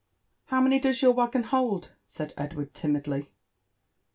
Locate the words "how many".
0.51-0.79